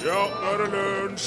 [0.00, 1.26] Ja, nå er det lunsj!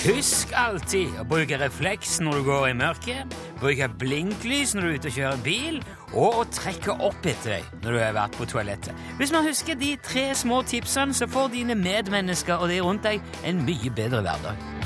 [0.00, 4.96] Husk alltid å bruke refleks når du går i mørket, bruke blinklys når du er
[4.96, 5.78] ute og kjører bil,
[6.14, 9.06] og å trekke opp etter deg når du har vært på toalettet.
[9.20, 13.20] Hvis man husker de tre små tipsene, så får dine medmennesker og de rundt deg
[13.44, 14.79] en mye bedre hverdag.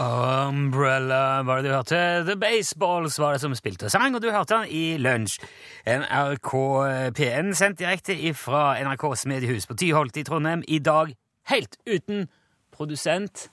[0.00, 2.24] Umbrella var det du hørte.
[2.24, 5.40] The Baseballs var det som spilte og sang, og du hørte den i Lunsj.
[5.84, 6.52] NRK
[7.16, 11.12] P1 sendt direkte fra NRKs mediehus på Tyholt i Trondheim i dag,
[11.52, 12.28] helt uten
[12.72, 13.48] produsent.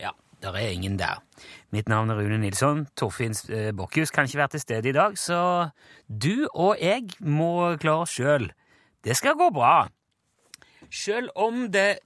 [0.00, 0.10] Ja,
[0.42, 1.22] der er ingen der.
[1.70, 2.86] Mitt navn er Rune Nilsson.
[2.96, 3.34] Torfinn
[3.76, 5.68] Bokkhus kan ikke være til stede i dag, så
[6.08, 8.50] du og jeg må klare oss sjøl.
[9.04, 9.88] Det skal gå bra.
[10.90, 11.98] Sjøl om det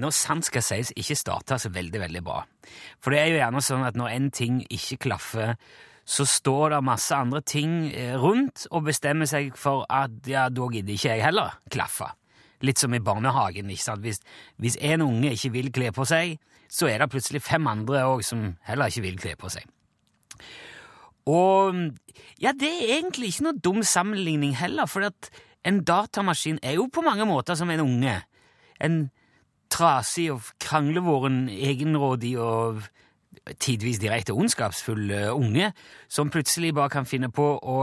[0.00, 2.40] når sant skal sies, ikke starter så veldig, veldig bra.
[3.02, 5.54] For det er jo gjerne sånn at når en ting ikke klaffer,
[6.04, 10.66] så står det masse andre ting eh, rundt og bestemmer seg for at ja, da
[10.72, 12.10] gidder ikke jeg heller klaffe.
[12.64, 13.70] Litt som i barnehagen.
[13.70, 14.04] ikke sant?
[14.04, 14.20] Hvis,
[14.60, 16.36] hvis en unge ikke vil kle på seg,
[16.68, 19.66] så er det plutselig fem andre òg som heller ikke vil kle på seg.
[21.30, 21.76] Og
[22.40, 25.30] ja, det er egentlig ikke noe dum sammenligning heller, for at
[25.64, 28.18] en datamaskin er jo på mange måter som en unge.
[28.80, 29.06] En
[29.72, 32.82] trasig og kranglevoren, egenrådig og
[33.60, 35.72] tidvis direkte ondskapsfull unge
[36.08, 37.78] som plutselig bare kan finne på å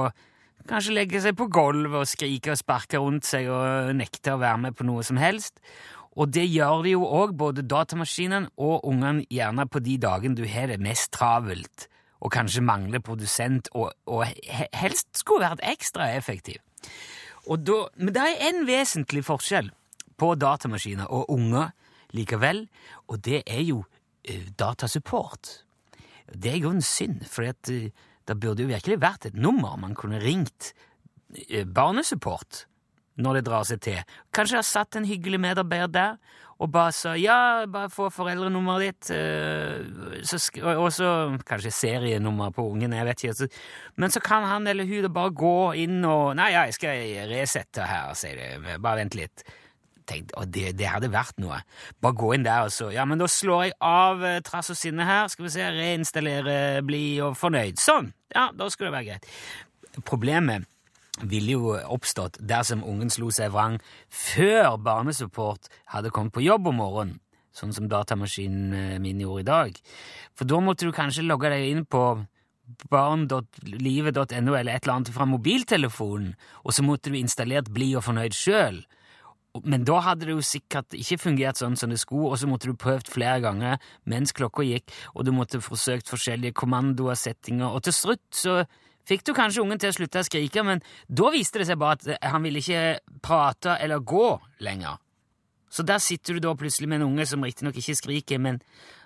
[0.69, 4.67] kanskje legge seg på gulvet og skrike og sparke rundt seg og nekte å være
[4.67, 5.59] med på noe som helst.
[6.19, 10.43] Og det gjør de jo òg, både datamaskinen og ungene, gjerne på de dagene du
[10.49, 11.87] har det mest travelt
[12.21, 14.27] og kanskje mangler produsent og, og
[14.77, 16.59] helst skulle vært ekstra effektiv.
[17.41, 19.71] Da, men det er en vesentlig forskjell
[20.21, 21.71] på datamaskiner og unger
[22.15, 22.65] likevel,
[23.09, 25.53] og det er jo uh, datasupport.
[26.31, 27.87] Det er jo en synd, for uh,
[28.27, 32.65] det burde jo virkelig vært et nummer man kunne ringt uh, barnesupport
[33.21, 34.15] når det drar seg til.
[34.33, 38.83] Kanskje det har satt en hyggelig medarbeider der og bare sa ja, bare få foreldrenummeret
[38.85, 39.07] ditt,
[40.29, 40.37] så,
[40.75, 41.07] og så
[41.47, 43.47] kanskje serienummer på ungen, jeg vet ikke.
[43.97, 47.01] Men så kan han eller hun bare gå inn og Nei, ja, jeg skal
[47.33, 48.77] resette her, sier de.
[48.77, 49.41] Bare vent litt
[50.11, 51.61] tenkte at det, det, hadde vært noe.
[52.03, 54.79] Bare gå inn der og så Ja, men da slår jeg av eh, trass og
[54.79, 55.31] sinne her.
[55.31, 57.81] Skal vi se, reinstallere bli og fornøyd.
[57.81, 58.11] Sånn!
[58.35, 60.05] Ja, da skulle det være greit.
[60.07, 60.67] Problemet
[61.27, 63.77] ville jo oppstått dersom ungen slo seg vrang
[64.07, 67.19] før barnesupport hadde kommet på jobb om morgenen,
[67.55, 69.81] sånn som datamaskinen eh, min gjorde i dag.
[70.37, 72.05] For da måtte du kanskje logge deg inn på
[72.91, 76.33] barn.livet.no eller et eller annet fra mobiltelefonen,
[76.63, 78.79] og så måtte du installert Bli og fornøyd sjøl.
[79.67, 82.71] Men da hadde det jo sikkert ikke fungert sånn som det skulle, og så måtte
[82.71, 87.83] du prøvd flere ganger mens klokka gikk, og du måtte forsøkt forskjellige kommandoer, settinger, og
[87.83, 88.61] til slutt så
[89.09, 91.99] fikk du kanskje ungen til å slutte å skrike, men da viste det seg bare
[91.99, 94.27] at han ville ikke prate eller gå
[94.63, 95.01] lenger.
[95.71, 98.59] Så der sitter du da plutselig med en unge som riktignok ikke skriker, men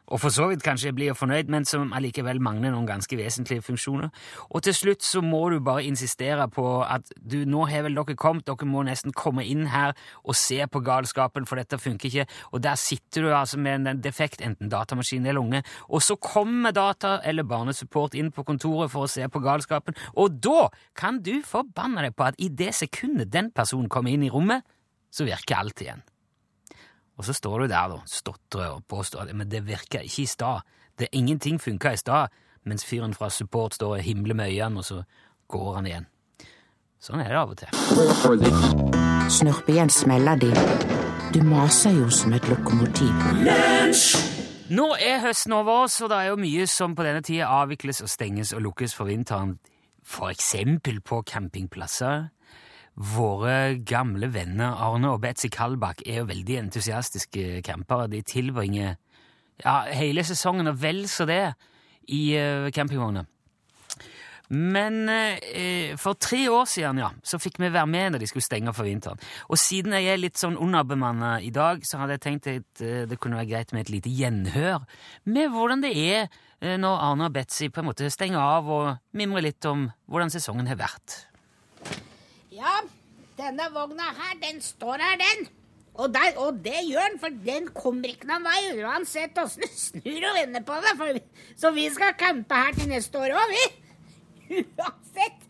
[0.07, 4.11] og for så vidt kanskje blir fornøyd, men som allikevel mangler noen ganske vesentlige funksjoner.
[4.53, 8.17] Og til slutt så må du bare insistere på at du, nå har vel dere
[8.19, 12.27] kommet, dere må nesten komme inn her og se på galskapen, for dette funker ikke.
[12.53, 16.75] Og der sitter du altså med en defekt, enten datamaskin eller unge, og så kommer
[16.75, 21.39] data eller barnesupport inn på kontoret for å se på galskapen, og da kan du
[21.45, 24.61] forbanne deg på at i det sekundet den personen kommer inn i rommet,
[25.09, 26.05] så virker alt igjen.
[27.17, 30.65] Og så står du der, da, stotrer og påstår Men det virker ikke i stad.
[30.99, 32.27] Det Ingenting funka i stad,
[32.65, 35.03] mens fyren fra support står og himler med øynene, og så
[35.47, 36.07] går han igjen.
[36.99, 37.69] Sånn er det av og til.
[39.29, 40.51] Snurp igjen smeller de.
[41.35, 43.11] Du maser jo som et lokomotiv.
[44.71, 48.01] Nå er høsten over oss, og det er jo mye som på denne tida avvikles
[48.01, 49.57] og stenges og lukkes for vinteren.
[50.05, 52.29] For eksempel på campingplasser,
[52.95, 58.07] Våre gamle venner Arne og Betzy Kalbakk er jo veldig entusiastiske campere.
[58.11, 58.95] De tilbringer
[59.63, 61.43] ja, hele sesongen og vel så det
[62.07, 63.25] i uh, campingvogna.
[64.49, 68.45] Men eh, for tre år siden ja, så fikk vi være med når de skulle
[68.45, 69.19] stenge for vinteren.
[69.49, 73.05] Og siden jeg er litt sånn underbemanna i dag, så hadde jeg tenkt at eh,
[73.09, 74.85] det kunne være greit med et lite gjenhør
[75.25, 76.27] med hvordan det er
[76.61, 80.33] eh, når Arne og Betzy på en måte stenger av og mimrer litt om hvordan
[80.33, 81.23] sesongen har vært.
[82.55, 82.79] Ja,
[83.35, 85.47] denne vogna her, den står her, den.
[85.95, 89.71] Og, der, og det gjør den, for den kommer ikke noen vei uansett åssen du
[89.79, 90.93] snur og vender på det.
[90.99, 91.19] For,
[91.59, 93.65] så vi skal campe her til neste år òg, vi.
[94.79, 95.43] Uansett.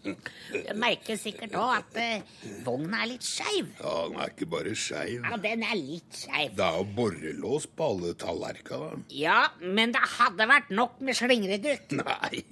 [0.00, 3.68] Du merker sikkert òg at uh, vogna er litt skeiv.
[3.80, 5.20] Ja, den er ikke bare skeiv.
[5.20, 6.56] Ja, den er litt skeiv.
[6.56, 9.04] Det er jo borrelås på alle tallerkenene.
[9.12, 11.96] Ja, men det hadde vært nok med slingredutt.
[12.00, 12.44] Nei.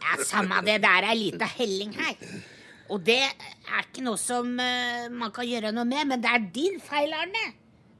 [0.00, 2.14] Ja, Samme det, der er lita helling her.
[2.92, 6.42] Og det er ikke noe som uh, man kan gjøre noe med, men det er
[6.52, 7.44] din feil, Arne.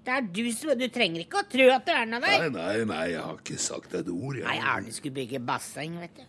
[0.04, 2.50] Det er du som Du trenger ikke å tro at det er noe Nei, der.
[2.52, 4.36] nei, nei, jeg har ikke sagt et ord.
[4.44, 6.26] Nei, Arne skulle bygge basseng, vet du.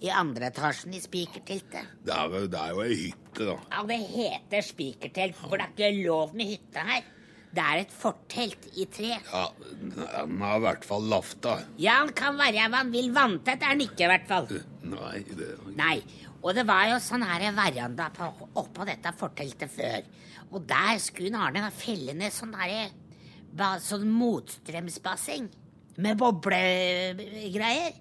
[0.00, 1.86] I andre etasjen i spikerteltet.
[2.08, 3.56] Det er, jo- det er jo ei hytte, da.
[3.76, 7.04] Ja, det heter spikertelt, for det er ikke lov med hytte her.
[7.50, 9.16] Det er et fortelt i tre.
[9.26, 11.56] Ja, Den har i hvert fall lafta.
[11.82, 13.10] Ja, han kan være hva han vil.
[13.14, 14.46] Vanntett er han ikke, i hvert fall.
[14.86, 15.96] Nei, det Nei,
[16.40, 18.28] og det var jo sånn her veranda på,
[18.62, 20.06] oppå dette forteltet før.
[20.50, 22.88] Og der skulle Arne felle ned sånn derre
[23.82, 25.48] Sånn motstrømsbasseng.
[25.98, 27.96] Med boblegreier.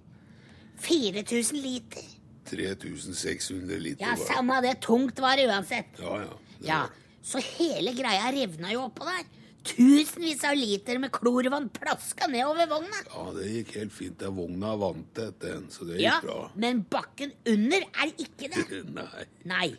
[0.79, 2.05] 4000 liter.
[2.49, 4.03] 3600 liter.
[4.05, 4.27] Ja, var det.
[4.29, 4.75] samme det.
[4.85, 5.99] Tungt var det uansett.
[5.99, 6.37] Ja, ja.
[6.61, 6.79] Ja,
[7.21, 9.25] Så hele greia revna jo oppå der.
[9.67, 13.01] Tusenvis av liter med klorvann plaska nedover vogna.
[13.11, 14.17] Ja, det gikk helt fint.
[14.21, 16.39] Det er vant etter den, så det gikk Ja, bra.
[16.55, 18.65] Men bakken under er ikke det.
[18.99, 19.25] Nei.
[19.49, 19.69] Nei.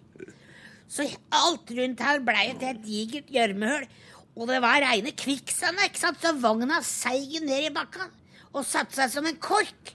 [0.91, 3.87] Så alt rundt her blei et helt digert gjørmehull.
[4.37, 6.21] Og det var reine kvikksandet, ikke sant?
[6.23, 8.09] Så vogna seig ned i bakka
[8.51, 9.95] og satte seg som en kork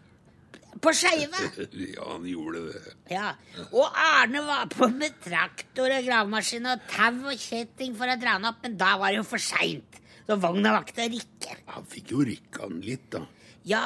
[0.81, 1.43] på skeive?
[1.95, 2.95] Ja, han gjorde det.
[3.11, 3.33] Ja.
[3.71, 8.35] Og Arne var på med traktor og gravemaskin og tau og kjetting for å dra
[8.39, 10.01] den opp, men da var det jo for seint.
[10.25, 11.57] Så vogna var ikke til å rikke.
[11.75, 13.21] Han fikk jo rykka den litt, da.
[13.65, 13.81] Ja,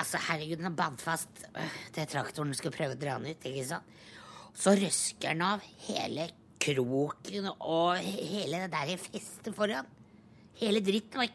[0.00, 3.66] altså herregud, den bandt fast øh, til traktoren skulle prøve å dra den ut, ikke
[3.68, 3.96] sant?
[4.56, 6.30] Så røsker den av hele
[6.60, 9.88] kroken og hele det der festet foran.
[10.60, 11.30] Hele dritten var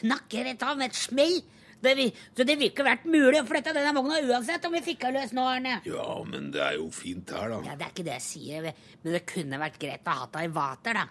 [0.00, 1.38] knakk rett av med et smell.
[1.82, 4.80] Det, vi- så det ville ikke vært mulig å flytte denne vogna uansett om vi
[4.86, 5.74] fikk henne løs nå, Arne.
[5.84, 7.60] Ja, men det er jo fint her, da.
[7.68, 8.70] Ja, Det er ikke det jeg sier,
[9.04, 11.06] men det kunne vært greit å ha det i vater, da.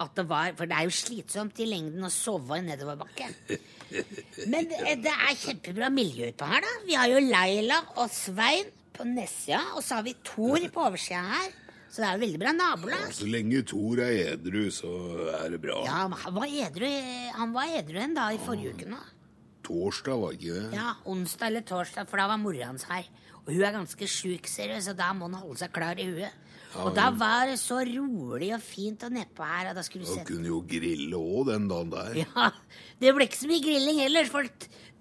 [0.00, 3.26] At det var, for det er jo slitsomt i lengden å sove i nedoverbakke.
[4.50, 6.70] Men det, det er kjempebra miljø utpå her, da.
[6.86, 11.20] Vi har jo Laila og Svein på nedsida, og så har vi Thor på oversida
[11.34, 11.50] her.
[11.90, 13.08] Så det er jo veldig bra nabolag.
[13.12, 14.90] Så lenge Thor er edru, så
[15.42, 15.80] er det bra.
[15.84, 16.86] Ja, men han var edru
[17.34, 19.00] Han var edru en dag i forrige uke nå.
[19.70, 20.68] Torsdag, var ikke det?
[20.74, 23.06] Ja, onsdag eller torsdag, for da var mora hans her.
[23.46, 26.08] Og hun er ganske sjuk, ser du, så da må hun holde seg klar i
[26.10, 26.46] huet.
[26.82, 30.10] Og da var det så rolig og fint og nedpå her, og da skulle du
[30.12, 32.18] Han se kunne jo grille òg den dagen der.
[32.20, 32.50] Ja,
[33.02, 34.46] det ble ikke så mye grilling heller, for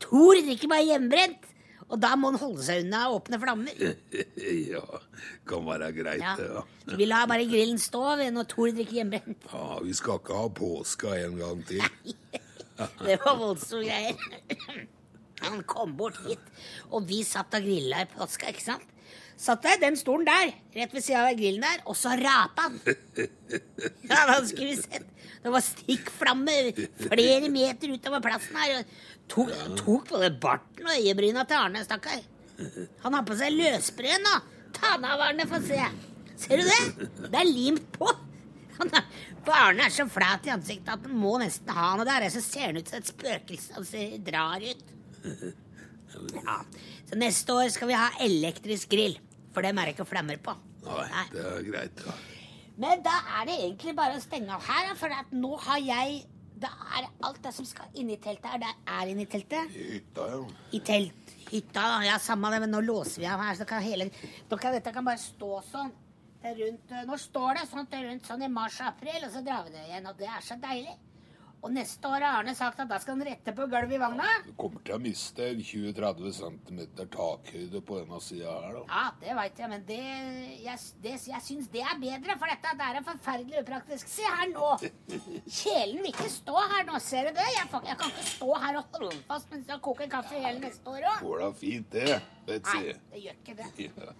[0.01, 1.45] Thor drikker bare hjemmebrent.
[1.89, 3.73] Og da må han holde seg unna åpne flammer.
[4.69, 4.83] Ja,
[5.49, 6.35] kan være greit, Ja.
[6.37, 6.49] det.
[6.53, 6.95] Ja.
[6.99, 9.45] Vi lar bare grillen stå når Thor drikker hjemmebrent.
[9.51, 11.81] ja, Vi skal ikke ha påska en gang til.
[13.07, 14.15] Det var voldsomme greier.
[15.45, 16.41] Han kom bort hit,
[16.91, 18.87] og vi satt og grilla i påska, ikke sant?
[19.39, 22.75] Satt der, den stolen der, rett ved sida av grillen der, og så rapa han.
[24.09, 25.05] Ja, da skulle vi sett.
[25.39, 26.55] Det var stikkflamme
[27.05, 28.81] flere meter utover plassen her.
[28.81, 32.19] og Tok, tok både barten og øyebryna til Arne, stakkar.
[33.05, 34.35] Han har på seg løsbrød nå.
[34.75, 35.79] Ta den av, Arne, få se.
[36.39, 37.07] Ser du det?
[37.29, 38.11] Det er limt på.
[38.79, 39.07] Han er,
[39.43, 42.27] for er så flat i ansiktet at han må nesten ha noe der.
[42.31, 43.73] Så ser han ut som et spøkelse.
[43.75, 44.85] Han ser drar ut.
[46.33, 46.55] Ja.
[47.05, 49.19] Så neste år skal vi ha elektrisk grill.
[49.53, 50.55] For dem er det ikke flammer på.
[50.87, 52.01] Nei, det er greit.
[52.01, 52.15] Ja.
[52.79, 56.21] Men da er det egentlig bare å stenge av her, for at nå har jeg
[56.59, 59.69] Det er alt det som skal inn i teltet her, det er inni teltet.
[59.71, 60.39] I Hytta, ja.
[60.75, 64.09] I telt, hytta, Ja, samme det, men nå låser vi av her, så kan hele
[64.11, 65.93] kan, Dette kan bare stå sånn.
[66.39, 69.75] Det er rundt, nå står det til rundt sånn i mars-april, og så drar vi
[69.75, 70.07] det igjen.
[70.07, 70.95] Og det er så deilig.
[71.59, 74.27] Og neste år har Arne sagt at da skal han rette på gulvet i vogna.
[74.45, 76.79] Du kommer til å miste en 20-30 cm
[77.11, 78.83] takhøyde på denne sida her, da.
[78.87, 79.99] Ja, det veit jeg, men det
[80.63, 84.07] Jeg, det, jeg syns det er bedre, for dette det er forferdelig upraktisk.
[84.07, 84.71] Se her nå!
[84.79, 87.49] Kjelen vil ikke stå her nå, ser du det?
[87.57, 90.95] Jeg, jeg kan ikke stå her og holde fast mens jeg koker kaffe hele neste
[90.95, 91.25] år òg.
[91.27, 92.85] Går da fint, det, Betzy.
[92.87, 93.89] Nei, det gjør ikke det.
[93.89, 94.15] Ja.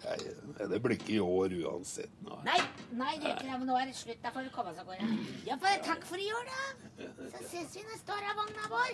[0.00, 2.12] Nei, det blir ikke i år uansett.
[2.24, 2.38] Nei.
[2.46, 2.60] Nei,
[3.02, 4.20] nei, det er ikke det, men nå er det slutt.
[4.24, 5.04] Da får vi komme oss av gårde.
[5.48, 6.62] Ja, for takk for i år, da.
[7.34, 8.92] Så ses vi neste år av vogna vår.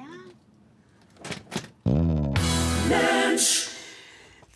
[0.00, 0.12] Ja.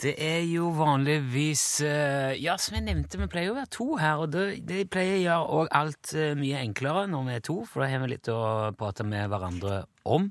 [0.04, 4.20] Det er jo vanligvis eh, Ja, som jeg nevnte, vi pleier å være to her,
[4.24, 7.56] og det, det pleier å gjøre òg alt eh, mye enklere når vi er to,
[7.68, 8.40] for da har vi litt å
[8.78, 10.28] prate med hverandre om.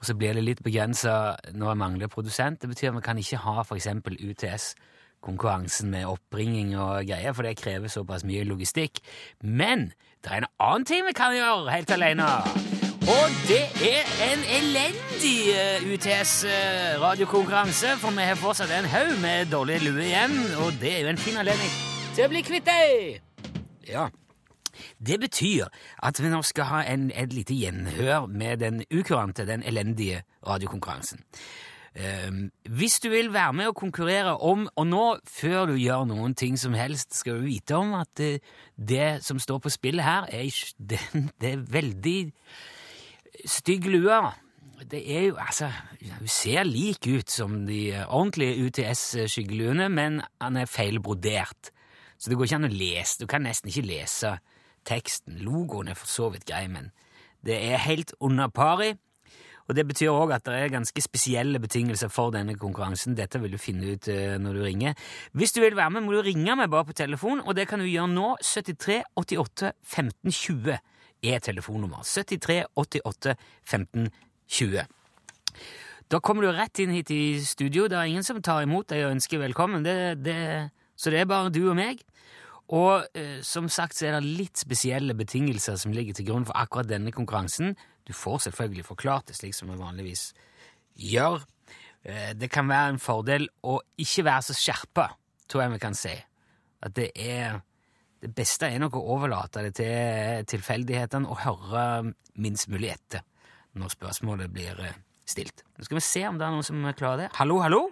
[0.00, 2.62] Og så blir det litt begrensa når jeg mangler produsent.
[2.62, 3.88] Det betyr at vi kan ikke ha f.eks.
[4.30, 9.02] UTS-konkurransen med oppringing og greier, for det krever såpass mye logistikk.
[9.44, 9.90] Men
[10.24, 12.28] det er en annen ting vi kan gjøre helt alene.
[13.10, 19.84] Og det er en elendig eh, UTS-radiokonkurranse, for vi har fortsatt en haug med dårlige
[19.84, 21.72] lue igjen, og det er jo en fin anledning
[22.14, 23.20] til å bli kvitt deg!
[23.88, 24.04] Ja.
[24.98, 25.70] Det betyr
[26.02, 31.24] at vi nå skal ha en, et lite gjenhør med den ukurante, den elendige radiokonkurransen.
[31.94, 32.30] Eh,
[32.70, 36.58] hvis du vil være med og konkurrere om Og nå, før du gjør noen ting
[36.58, 38.42] som helst, skal du vite om at det,
[38.78, 40.46] det som står på spillet her, er,
[40.90, 41.00] det,
[41.40, 42.32] det er veldig
[43.44, 44.20] stygg lue.
[44.90, 45.72] Det er jo, altså,
[46.18, 51.72] Hun ser lik ut som de ordentlige UTS-skyggeluene, men han er feilbrodert.
[52.18, 53.18] Så det går ikke an å lese.
[53.20, 54.38] Du kan nesten ikke lese
[54.88, 55.38] teksten.
[55.44, 56.90] Logoen er for så vidt grei, men
[57.46, 58.94] det er helt under pari.
[59.70, 63.14] Og Det betyr òg at det er ganske spesielle betingelser for denne konkurransen.
[63.14, 64.96] Dette vil du finne ut eh, når du ringer.
[65.30, 67.78] Hvis du vil være med, må du ringe meg bare på telefon, og det kan
[67.78, 68.32] du gjøre nå.
[68.42, 70.74] 73 88 15 20
[71.22, 72.02] er telefonnummer.
[72.02, 74.10] 73 88 15
[74.50, 74.82] 20.
[76.10, 77.86] Da kommer du rett inn hit i studio.
[77.86, 79.86] Det er ingen som tar imot deg og ønsker velkommen.
[79.86, 80.40] Det, det,
[80.98, 82.02] så det er bare du og meg.
[82.70, 86.58] Og eh, som sagt så er det litt spesielle betingelser som ligger til grunn for
[86.58, 87.74] akkurat denne konkurransen.
[88.06, 90.30] Du får selvfølgelig forklart det slik som vi vanligvis
[90.94, 91.42] gjør.
[92.06, 95.08] Eh, det kan være en fordel å ikke være så skjerpa,
[95.50, 96.14] tror jeg vi kan si.
[96.80, 97.60] At det er
[98.20, 103.22] Det beste er nok å overlate det til tilfeldighetene og høre minst mulig etter
[103.80, 105.64] når spørsmålet blir eh, stilt.
[105.78, 107.28] Nå skal vi se om det er noen som klarer det.
[107.38, 107.86] Hallo, hallo?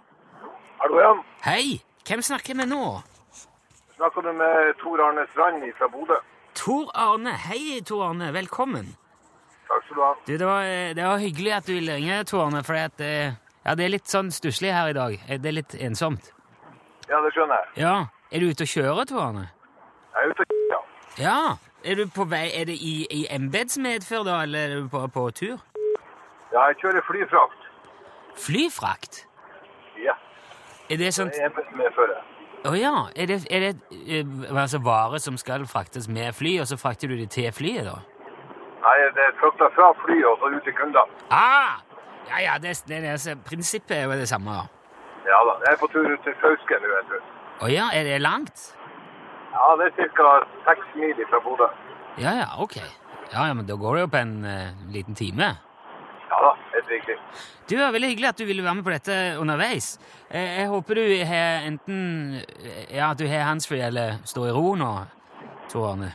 [0.82, 1.23] Hallo, Jan.
[1.47, 1.80] Hei!
[2.04, 2.82] Hvem snakker vi med nå?
[3.98, 6.14] Snakker du med Tor Arne Strand fra Bodø?
[6.54, 7.32] Tor Arne.
[7.48, 8.30] Hei, Tor Arne.
[8.34, 8.86] Velkommen.
[9.68, 10.12] Takk skal du ha.
[10.26, 10.62] Du, det, var,
[10.96, 13.32] det var hyggelig at du ville ringe, Tor Arne, for at, eh,
[13.66, 15.18] ja, det er litt sånn stusslig her i dag.
[15.28, 16.30] Eh, Det er litt ensomt.
[17.08, 17.82] Ja, det skjønner jeg.
[17.82, 17.96] Ja.
[18.30, 19.46] Er du ute og kjører, Tor Arne?
[20.14, 20.80] Jeg er ute og ja.
[21.24, 21.40] Ja.
[21.84, 25.28] Er du på vei Er det i, i embetsmedfør, da, eller er du på, på
[25.30, 25.58] tur?
[26.52, 27.66] ja, jeg kjører flyfrakt.
[28.46, 29.24] Flyfrakt?
[30.02, 30.14] Ja,
[30.90, 31.42] Er det sånt det
[32.64, 32.94] er oh ja.
[33.16, 33.74] Er det, er det
[34.06, 37.84] eh, altså varer som skal fraktes med fly, og så frakter du det til flyet,
[37.86, 37.98] da?
[38.84, 41.20] Nei, det er frakta fra flyet og så ut til kundene.
[41.30, 41.78] Ah!
[42.28, 44.50] Ja, ja, det, det, det, altså, prinsippet er jo det samme.
[44.50, 44.66] da.
[45.28, 47.18] Ja da, jeg er på tur ut til Fauske nå, vet du.
[47.64, 48.64] Å ja, er det langt?
[49.52, 50.28] Ja, det er ca.
[50.68, 51.68] seks mil fra Bodø.
[52.20, 52.76] Ja, ja, ok.
[53.32, 55.50] Ja, ja, men da går det jo på en uh, liten time.
[56.30, 57.16] Ja da, helt riktig.
[57.68, 59.90] Du, er veldig hyggelig at du ville være med på dette underveis.
[60.30, 61.99] Eh, Jeg håper du har enten
[62.38, 64.92] eh, Ja, at du har handsfree eller står i ro nå,
[65.68, 66.14] Tor Arne.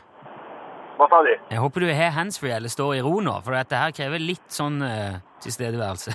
[0.98, 1.36] Hva sa de?
[1.52, 4.50] Jeg håper du har handsfree eller står i ro nå, for dette her krever litt
[4.54, 6.14] sånn uh, tilstedeværelse.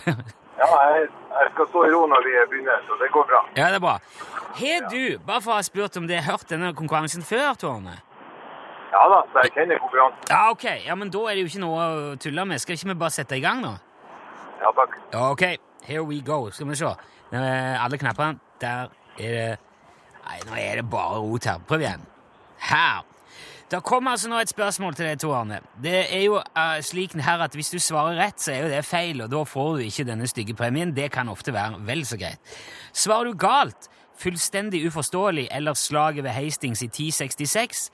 [0.58, 3.40] Ja, jeg, jeg skal stå i ro når vi begynner, så det går bra.
[3.54, 3.92] ja, det er bra.
[4.58, 7.76] Har du, bare for å ha spurt om du har hørt denne konkurransen før, Tor
[7.76, 7.94] Arne?
[8.90, 10.24] Ja da, så jeg kjenner konkurransen.
[10.32, 10.64] Ja, ok.
[10.86, 12.58] Ja, men da er det jo ikke noe å tulle med.
[12.62, 13.74] Skal ikke vi bare sette i gang, da?
[14.58, 14.98] Ja takk.
[15.14, 15.44] Ok,
[15.86, 16.50] here we go.
[16.50, 16.92] Skal vi se.
[17.32, 18.38] Alle knappene.
[18.60, 18.88] Der
[19.18, 19.58] er det
[20.28, 21.60] Nei, nå er det bare rot her.
[21.68, 22.02] Prøv igjen.
[22.68, 23.04] Her.
[23.68, 25.60] Det kommer altså nå et spørsmål til deg, Tor Arne.
[25.82, 28.84] Det er jo uh, slik her at hvis du svarer rett, så er jo det
[28.84, 30.94] feil, og da får du ikke denne stygge premien.
[30.96, 32.56] Det kan ofte være vel så greit.
[32.96, 37.90] Svarer du galt, fullstendig uforståelig eller slaget ved Hastings i 1066,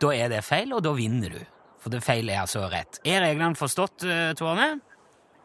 [0.00, 1.40] da er det feil, og da vinner du.
[1.78, 3.00] For det feil er altså rett.
[3.04, 4.80] Er reglene forstått, uh, Tor Arne?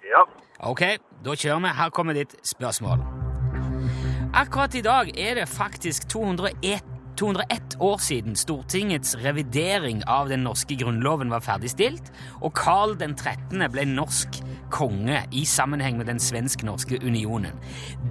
[0.08, 0.24] Ja.
[0.64, 0.82] Ok,
[1.26, 1.76] da kjører vi.
[1.76, 3.04] Her kommer ditt spørsmål.
[4.34, 6.86] Akkurat i dag er det faktisk 201,
[7.20, 12.08] 201 år siden Stortingets revidering av den norske grunnloven var ferdigstilt,
[12.42, 13.60] og Karl den 13.
[13.74, 14.40] ble norsk
[14.74, 17.60] konge i sammenheng med den svensk-norske unionen.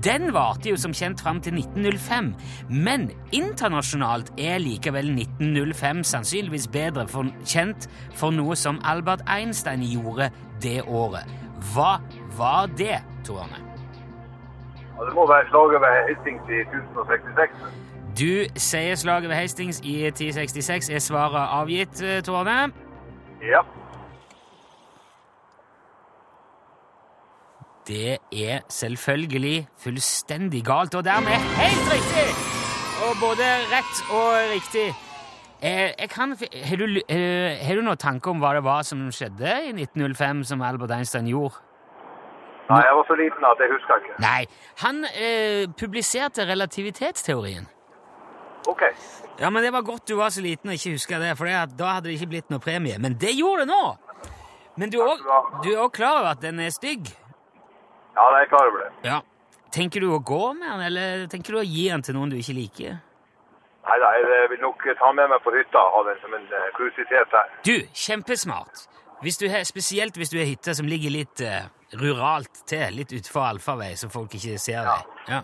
[0.04, 2.34] Den varte jo som kjent fram til 1905,
[2.68, 10.30] men internasjonalt er likevel 1905 sannsynligvis bedre for, kjent for noe som Albert Einstein gjorde
[10.62, 11.26] det året.
[11.72, 11.96] Hva
[12.38, 13.58] var det, Tor Arne?
[15.06, 17.50] Det må være slaget ved Hastings i 1066.
[18.20, 22.72] Du sier slaget ved Hastings i 1066 er svaret avgitt, eh, Tor Arne.
[23.42, 23.62] Ja.
[27.88, 32.28] Det er selvfølgelig fullstendig galt, og dermed helt riktig!
[33.02, 34.94] Og både rett og riktig.
[35.62, 39.50] Eh, kan, har, du, eh, har du noen tanke om hva det var som skjedde
[39.66, 41.58] i 1905 som Albert Einstein gjorde?
[42.72, 44.18] Nei, jeg var så liten at jeg husker ikke.
[44.22, 44.40] Nei,
[44.82, 47.68] han eh, publiserte relativitetsteorien.
[48.70, 48.84] Ok.
[49.40, 51.92] Ja, men det var godt du var så liten og ikke huska det, for da
[51.96, 52.98] hadde det ikke blitt noe premie.
[53.02, 53.84] Men det gjorde det nå!
[54.80, 57.10] Men du er òg klar over at den er stygg?
[58.16, 58.92] Ja, jeg er klar over det.
[59.08, 59.20] Ja.
[59.72, 62.38] Tenker du å gå med den, eller tenker du å gi den til noen du
[62.38, 62.98] ikke liker?
[63.82, 66.44] Nei da, jeg vil nok ta med meg på hytta og ha den som en
[66.54, 67.54] eh, kuriositet her.
[67.66, 67.74] Du,
[68.04, 68.84] kjempesmart.
[69.24, 71.64] Hvis du har, spesielt hvis du har hytte som ligger litt eh,
[72.00, 75.18] ruralt til, litt utenfor allfarvei, så folk ikke ser deg.
[75.28, 75.42] Ja.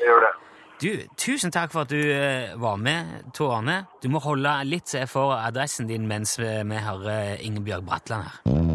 [0.00, 0.32] Jeg gjør det.
[0.76, 3.78] Du, tusen takk for at du eh, var med, Tor Arne.
[4.02, 6.52] Du må holde litt får adressen din mens vi
[6.84, 8.65] hører Ingebjørg Bratland her.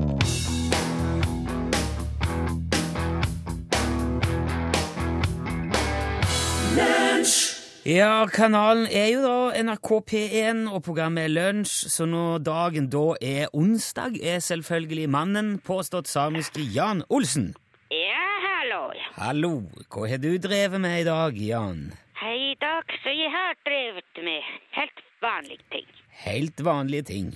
[7.85, 13.15] Ja, kanalen er jo da NRK P1, og programmet er Lunsj, så når dagen da
[13.25, 17.55] er onsdag, er selvfølgelig mannen påstått samiske Jan Olsen.
[17.89, 18.81] Ja, hallo.
[19.17, 19.51] Hallo,
[19.89, 21.81] hva har du drevet med i dag, Jan?
[22.21, 24.45] I dag så jeg har drevet med
[24.77, 25.87] helt vanlige ting.
[26.21, 27.31] Helt vanlige ting.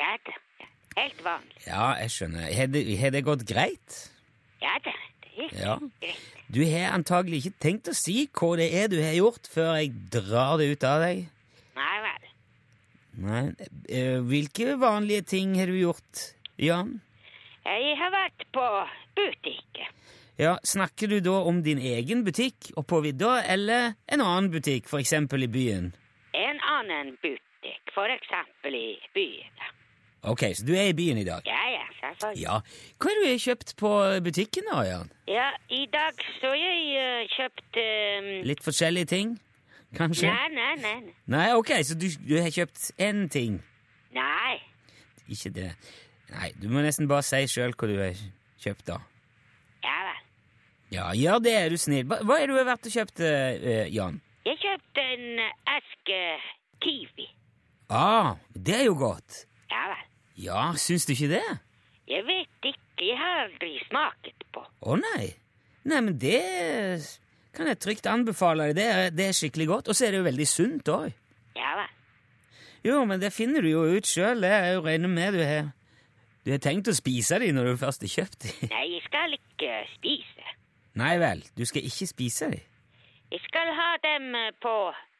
[0.00, 0.38] Ja da,
[0.96, 1.60] helt vanlig.
[1.68, 2.48] Ja, jeg skjønner.
[2.56, 4.00] Har det, har det gått greit?
[4.64, 5.76] Ja da, det gikk Ja.
[6.00, 6.33] greit.
[6.52, 9.94] Du har antagelig ikke tenkt å si hva det er du har gjort, før jeg
[10.12, 11.24] drar det ut av deg?
[11.78, 12.28] Nei vel.
[13.24, 13.42] Nei,
[13.88, 16.24] eh, hvilke vanlige ting har du gjort,
[16.60, 16.98] Jan?
[17.64, 18.64] Jeg har vært på
[19.16, 19.92] butikken.
[20.38, 25.46] Ja, Snakker du da om din egen butikk oppå vidda, eller en annen butikk, eksempel
[25.46, 25.92] i byen?
[26.34, 29.64] En annen butikk, eksempel i byen.
[30.24, 31.46] Ok, så du er i byen i dag?
[31.46, 31.63] Ja,
[32.14, 32.42] ja, selvfølgelig.
[32.42, 32.58] Ja.
[33.00, 33.90] Hva har du kjøpt på
[34.24, 35.10] butikken da, Jan?
[35.28, 39.34] Ja, i dag så jeg uh, kjøpt um, Litt forskjellige ting,
[39.98, 40.30] kanskje?
[40.30, 40.94] Nei, nei, nei.
[41.08, 41.16] nei.
[41.34, 43.58] Nei, ok, så du, du har kjøpt én ting.
[44.14, 44.60] Nei.
[45.28, 45.72] Ikke det.
[46.34, 48.22] Nei, du må nesten bare si sjøl hva du har
[48.62, 49.00] kjøpt, da.
[49.84, 50.22] Ja vel.
[50.94, 52.06] Ja, gjør det, er du snill.
[52.08, 54.20] Hva, hva er det du har vært og kjøpt, uh, Jan?
[54.44, 56.20] Jeg kjøpte en eske
[56.84, 57.30] kiwi.
[57.88, 59.44] Ah, det er jo godt.
[59.72, 60.10] Ja vel.
[60.36, 61.46] Ja, syns du ikke det?
[62.10, 64.64] Jeg vet ikke, jeg har aldri smaket på.
[64.64, 65.28] Å nei.
[65.88, 66.40] Nei, men det
[67.56, 68.76] kan jeg trygt anbefale deg.
[68.78, 69.88] Det er, det er skikkelig godt.
[69.88, 71.14] Og så er det jo veldig sunt òg.
[71.56, 71.94] Ja vel.
[72.84, 74.44] Jo, men det finner du jo ut sjøl.
[74.44, 75.72] Det jo regner med du har
[76.44, 78.52] Du har tenkt å spise de når du først har kjøpt de.
[78.74, 80.50] Nei, jeg skal ikke spise.
[81.00, 82.60] Nei vel, du skal ikke spise de.
[83.32, 84.28] Jeg skal ha dem
[84.62, 84.74] på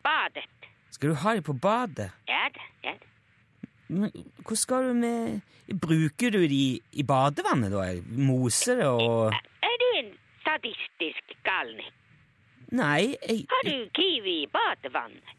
[0.05, 0.45] badet.
[0.93, 2.11] Skal du ha de på badet?
[2.29, 3.14] Ja da, ja da.
[3.89, 4.11] Men
[4.41, 5.41] hvordan skal du med
[5.81, 7.85] Bruker du de i badevannet, da?
[8.21, 9.33] Moser og
[9.65, 10.11] Er du en
[10.45, 11.91] sadistisk galning?
[12.75, 15.35] Nei, jeg, Har du kiwi i badevannet?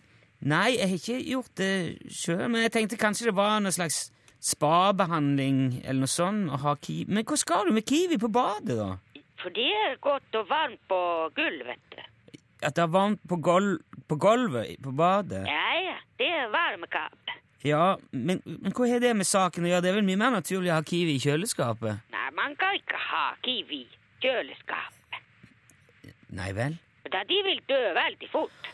[0.45, 1.71] nei, jeg har ikke gjort det
[2.13, 4.12] sjøl, men jeg tenkte kanskje det var noe slags
[4.45, 8.77] spabehandling eller noe sånt å ha kiwi Men hvor skal du med kiwi på badet,
[8.77, 9.21] da?
[9.41, 10.99] For det er godt og varmt på
[11.38, 11.97] gulvet.
[12.62, 13.75] At det er varmt på, gol
[14.10, 15.43] på gulvet på badet?
[15.49, 17.41] Ja, ja, det er varmekabel.
[17.65, 19.82] Ja, men, men hva har det med saken å gjøre?
[19.82, 22.04] Det er vel mye mer naturlig å ha kiwi i kjøleskapet?
[22.13, 25.21] Nei, man kan ikke ha kiwi i kjøleskapet.
[26.36, 26.75] Nei vel?
[27.10, 28.69] Da de vil dø veldig fort.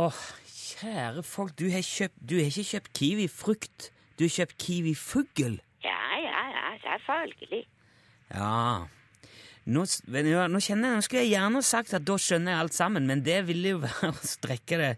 [0.00, 3.88] Åh, kjære folk, du har, kjøpt, du har ikke kjøpt kiwifrukt.
[4.18, 5.58] Du har kjøpt kiwifugl.
[5.84, 7.64] Ja, ja, ja, selvfølgelig.
[8.34, 8.52] Ja.
[9.64, 12.76] Nå, ja, nå kjenner jeg, nå skulle jeg gjerne sagt at da skjønner jeg alt
[12.76, 14.90] sammen, men det ville jo være å strekke det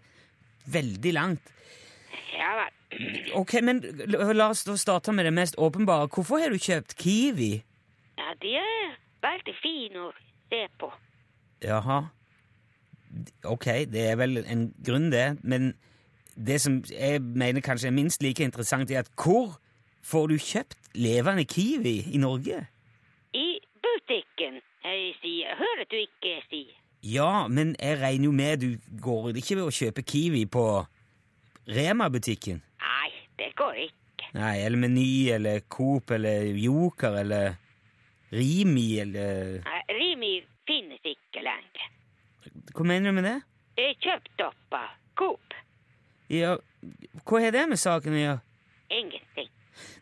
[0.73, 1.53] veldig langt.
[2.35, 2.76] Ja vel.
[3.35, 6.07] Ok, men la oss da starte med det mest åpenbare.
[6.07, 7.63] Hvorfor har du kjøpt kiwi?
[8.17, 8.95] Ja, de er
[9.25, 10.13] veldig fine å
[10.49, 10.91] se på.
[11.63, 11.99] Jaha.
[13.45, 15.37] Ok, det er vel en grunn, det.
[15.43, 15.73] Men
[16.35, 19.57] det som jeg mener kanskje er minst like interessant, er at hvor
[20.05, 22.63] får du kjøpt levende kiwi i Norge?
[23.33, 23.47] I
[23.83, 25.55] butikken, jeg sier.
[25.59, 26.75] Hører du ikke jeg sier?
[27.03, 28.69] Ja, men jeg regner jo med du
[29.01, 30.63] går ikke ved å kjøpe kiwi på
[31.67, 32.63] Rema-butikken?
[33.37, 34.29] Det går ikke.
[34.33, 37.57] Nei, eller Meny eller Coop eller Joker eller
[38.33, 40.31] Rimi eller Nei, Rimi
[40.67, 41.91] finnes ikke lenger.
[42.73, 43.37] Hva mener du med det?
[43.77, 45.53] Det kjøpt opp av Coop.
[46.33, 46.57] Ja,
[47.23, 48.41] hva har det med saken å gjøre?
[48.91, 49.51] Ingenting.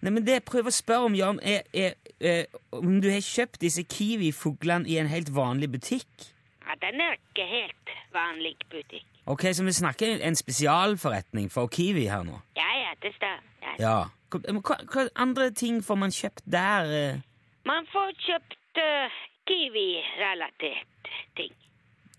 [0.02, 2.45] Nei, men Det jeg prøver å spørre om, Jan, er, er, er
[2.76, 6.30] om du har kjøpt disse kiwifuglene i en helt vanlig butikk?
[6.65, 9.14] Ja, den er ikke helt vanlig butikk.
[9.27, 12.39] Ok, Så vi snakker en spesialforretning for kiwi her nå?
[12.57, 13.75] Ja, ja, det står Ja.
[13.79, 14.03] Ja.
[14.31, 16.83] Hva, hva, andre ting får man kjøpt der?
[17.09, 17.21] eh?
[17.65, 19.11] Man får kjøpt uh,
[19.47, 21.53] Kiwi-relaterte ting.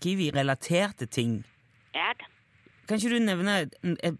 [0.03, 1.43] Kiwi-relaterte ting?
[1.95, 2.25] Ja da.
[2.87, 4.19] Kan ikke du nevne en-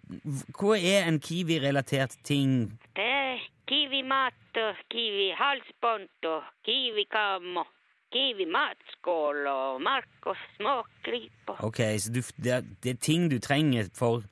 [0.60, 2.80] Hva er en kiwi-relatert ting?
[2.96, 7.68] Det er kiwi-mat og kiwi-halsbånd og kiwi-kam og
[8.14, 11.60] kiwi-matskål og mark og småklyper.
[11.66, 14.24] Ok, så du, det, er, det er ting du trenger for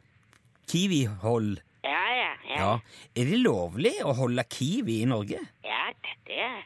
[0.71, 1.57] kiwihold?
[1.83, 2.61] Ja, ja, ja.
[2.61, 2.71] Ja.
[3.15, 5.41] Er det lovlig å holde kiwi i Norge?
[5.65, 5.83] Ja
[6.25, 6.63] det er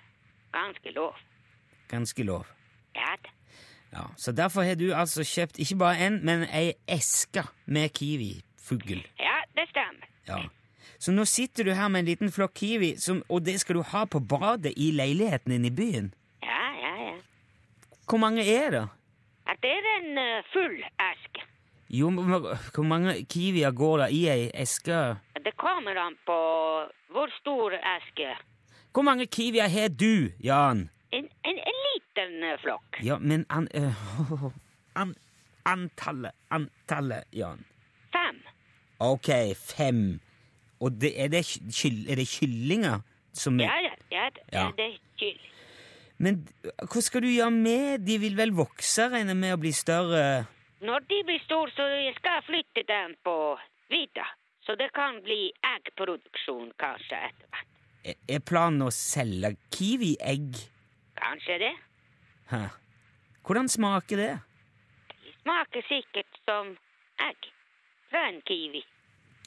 [0.53, 1.17] ganske lov.
[1.91, 2.47] Ganske lov.
[2.95, 3.33] Ja det.
[3.91, 9.01] Ja, Så derfor har du altså kjøpt ikke bare en, men ei eske med kiwifugl.
[9.19, 10.05] Ja, det stemmer.
[10.27, 10.43] Ja.
[10.99, 13.81] Så nå sitter du her med en liten flokk kiwi, som, og det skal du
[13.81, 16.11] ha på badet i leiligheten din i byen.
[18.09, 18.87] Hvor mange er det?
[19.61, 20.75] Det er en eh, full
[21.11, 21.45] eske.
[21.89, 24.99] Jo, men hvor mange kiwier går det i ei eske?
[25.45, 26.37] Det kommer an på
[27.13, 28.35] hvor stor eske.
[28.93, 30.89] Hvor mange kiwier har du, Jan?
[31.11, 33.01] En, en, en liten eh, flokk.
[33.03, 34.45] Ja, men an, uh,
[35.01, 35.15] an,
[35.65, 37.65] Antallet, antallet, Jan.
[38.13, 38.37] Fem.
[38.99, 40.19] Ok, fem.
[40.79, 41.43] Og det, er, det,
[42.09, 43.01] er det kyllinger
[43.33, 44.69] som Ja, ja, ja, det, Ja.
[44.77, 45.39] det er kyll.
[46.19, 46.41] Men
[46.83, 50.45] hva skal du gjøre med De vil vel vokse, regner med, å bli større?
[50.83, 53.35] Når de blir store, så jeg skal flytte dem på
[53.91, 54.27] vidda.
[54.67, 57.71] Så det kan bli eggproduksjon kanskje etter hvert.
[58.29, 60.59] Er- planen å selge kiwi-egg?
[61.19, 61.73] Kanskje det.
[62.51, 62.61] Hæ.
[63.43, 64.31] Hvordan smaker det?
[65.23, 66.75] De smaker sikkert som
[67.27, 67.49] egg
[68.11, 68.83] fra en kiwi.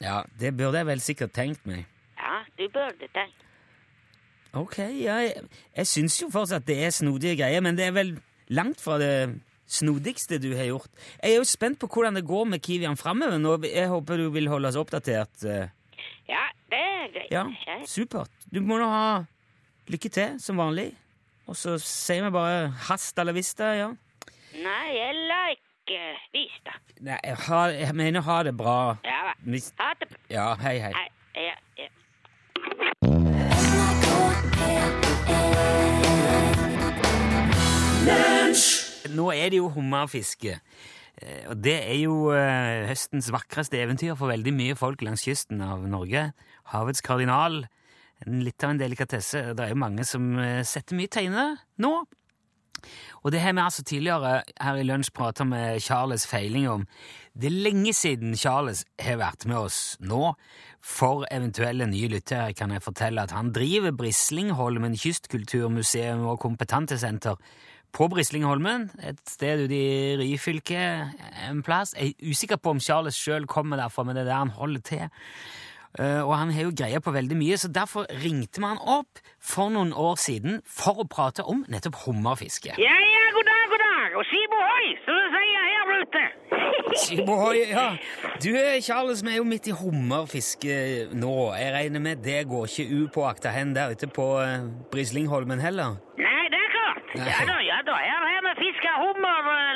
[0.03, 1.87] Ja, det burde jeg vel sikkert tenkt meg.
[2.19, 3.49] Ja, du burde tenke.
[4.59, 5.47] Ok, ja, jeg,
[5.79, 8.11] jeg syns jo fortsatt det er snodige greier, men det er vel
[8.53, 9.41] langt fra det
[9.73, 10.91] snodigste du har gjort.
[11.23, 13.55] Jeg er jo spent på hvordan det går med Kiwian framover nå.
[13.65, 15.45] Jeg håper du vil holde oss oppdatert.
[15.49, 15.71] eh.
[16.29, 17.33] Ja, det er greit.
[17.33, 17.47] Ja,
[17.89, 18.31] supert.
[18.53, 19.23] Du må nå ha
[19.89, 20.91] lykke til, som vanlig.
[21.49, 23.89] Og så sier vi bare hasta la vista, ja.
[24.53, 26.77] Nei, jeg liker vista.
[27.01, 28.77] Nei, jeg, har, jeg mener ha det bra.
[29.09, 30.23] Ja, ha det bra.
[30.31, 30.93] Ja, hei, hei.
[31.01, 31.89] Hei, ja, ja.
[39.13, 40.57] Nå er det jo hummerfiske.
[41.21, 45.61] Eh, Og det er jo eh, høstens vakreste eventyr for veldig mye folk langs kysten
[45.65, 46.31] av Norge.
[46.73, 47.67] Havets kardinal.
[48.27, 49.49] Litt av en delikatesse.
[49.57, 51.93] Det er jo mange som eh, setter mye teiner nå.
[53.23, 56.87] Og det har vi altså tidligere her i lunsj prata med Charles Feiling om.
[57.33, 60.35] Det er lenge siden Charles har vært med oss nå.
[60.83, 67.39] For eventuelle nye lyttere kan jeg fortelle at han driver Brislingholmen kystkulturmuseum og kompetansesenter
[67.93, 70.81] på Brislingholmen, et sted ute i Ryfylke
[71.49, 71.93] en plass.
[71.93, 74.85] Jeg er usikker på om Charles sjøl kommer derfra, men det er der han holder
[74.89, 75.11] til.
[76.01, 79.21] Eh, og han har jo greie på veldig mye, så derfor ringte vi han opp
[79.43, 82.73] for noen år siden for å prate om nettopp hummerfiske.
[82.81, 84.17] Ja, ja, god dag, god dag.
[84.21, 86.25] Og Sibo hoi, som du sier her ute.
[87.03, 87.87] Sibohoi, ja.
[88.43, 88.51] Du,
[88.85, 90.77] Charles, vi er jo midt i hummerfiske
[91.17, 91.35] nå.
[91.59, 95.99] Jeg regner med det går ikke upåakta hen der ute på eh, Brislingholmen heller?
[96.21, 97.13] Nei, det er klart.
[97.21, 97.99] Ja da, ja da.
[98.01, 99.73] Her har vi fiska hummer eh,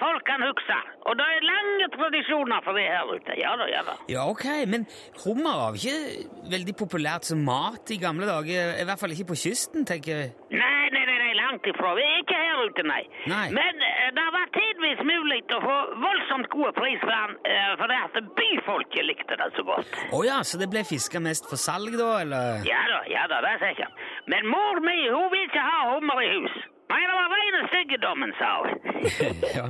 [0.00, 0.78] folk kan huske.
[1.08, 3.36] Og det er lange tradisjoner for det her ute.
[3.40, 3.96] Ja da, ja da.
[4.10, 4.86] Ja, ok, men
[5.24, 8.74] hummer var ikke veldig populært som mat i gamle dager.
[8.80, 10.32] I hvert fall ikke på kysten, tenker jeg.
[10.54, 11.94] Nei, nei, nei, langt ifra.
[11.98, 13.02] Vi er ikke her ute, nei.
[13.30, 13.46] Nei.
[13.54, 17.36] Men eh, det var tidvis mulig å få voldsomt gode priser for den,
[17.80, 19.98] for det at byfolket likte det så godt.
[20.14, 22.62] Å ja, så det ble fiska mest for salg, da, eller?
[22.68, 24.04] Ja da, ja da, det er sikkert.
[24.30, 26.53] Men mor mi, hun vil ikke ha hummer i hus.
[26.94, 28.76] Nei, det var rene styggedommen, sa hun.
[29.58, 29.66] ja.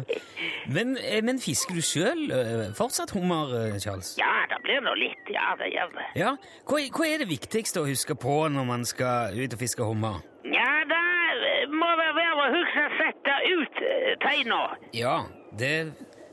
[0.76, 2.28] Men, eh, men fisker du sjøl
[2.76, 4.12] fortsatt hummer, eh, Charles?
[4.20, 6.06] Ja, det blir nå litt, ja, det gjør det.
[6.20, 6.36] Ja.
[6.68, 10.20] Hva, hva er det viktigste å huske på når man skal ut og fiske hummer?
[10.44, 11.02] Ja, det
[11.50, 14.60] eh, må være å huske å sette ut eh, teina.
[14.96, 15.16] Ja,
[15.56, 15.74] det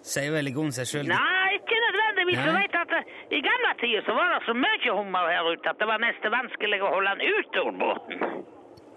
[0.04, 1.08] sier vel i grunnen seg sjøl.
[1.08, 2.41] Nei, ikke nødvendigvis.
[2.43, 5.71] Du vet at eh, I gamle tider så var det så mye hummer her ute
[5.71, 8.25] at det var nesten vanskelig å holde den ut av båten.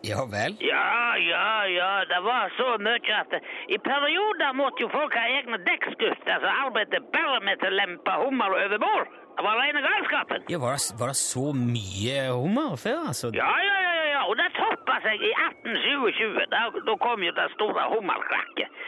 [0.05, 0.57] Ja vel?
[0.61, 3.33] Ja, ja, ja, det var så mye at
[3.73, 8.57] i perioder måtte jo folk ha egne dekkskutt, altså arbeidet bare med å lempe hummer
[8.59, 9.15] over bord.
[9.37, 10.45] Det var rene galskapen.
[10.53, 13.33] Ja, var det, var det så mye hummer før, altså?
[13.35, 14.21] Ja, ja, ja, ja, ja.
[14.29, 16.45] og det toppa seg i 1827.
[16.53, 18.85] Da, da kom jo det store hummerkrakket.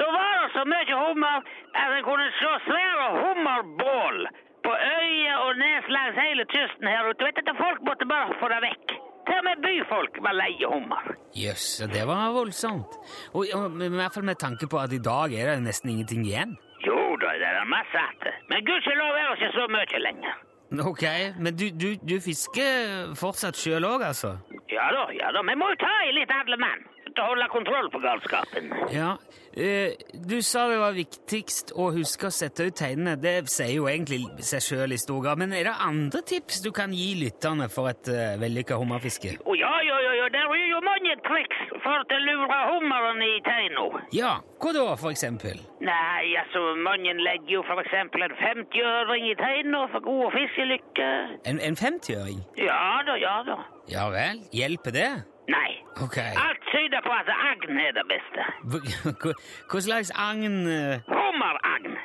[0.00, 1.44] Da var det så mye hummer
[1.78, 4.26] at en kunne slå svære hummerbål
[4.66, 7.28] på øyer og nes langs hele kysten her ute.
[7.28, 8.96] Vet du, at folk måtte bare få det vekk.
[9.24, 11.12] Til og med byfolk var leie hummer.
[11.36, 12.96] Jøss, det var voldsomt.
[13.32, 16.26] Og, og i hvert fall med tanke på at i dag er det nesten ingenting
[16.28, 16.56] igjen.
[16.86, 18.40] Jo da, det er masse igjen.
[18.52, 20.42] Men gudskjelov er det ikke så mye lenger.
[20.90, 21.04] Ok,
[21.38, 24.34] men du, du, du fisker fortsatt sjøl òg, altså?
[24.72, 25.44] Ja da, ja da.
[25.46, 26.82] Vi må jo ta i litt alle mann
[27.14, 28.70] til å holde kontroll på galskapen.
[28.92, 29.14] Ja.
[29.56, 33.16] eh, du sa det var viktigst å huske å sette ut tegnene.
[33.20, 35.40] Det sier jo egentlig seg sjøl i stor grad.
[35.42, 39.36] Men er det andre tips du kan gi lytterne for et uh, vellykka hummerfiske?
[39.40, 43.34] Å ja, ja, ja, ja, det er jo mange triks for å lure hummeren i
[43.46, 43.86] teina.
[44.14, 45.60] Ja, hva da, for eksempel?
[45.84, 51.10] Nei, altså, mange legger jo for eksempel en 50-øring i teina for god fiskelykke.
[51.50, 52.42] En, en femtiøring?
[52.60, 53.60] Ja da, ja da.
[53.90, 54.40] Ja vel?
[54.56, 55.10] Hjelper det?
[55.52, 55.70] Nei.
[56.00, 56.16] Ok.
[56.18, 56.63] Alt
[57.06, 58.40] på at agn er det beste.
[58.70, 61.96] Hva, slags agn eh, Hummeragn.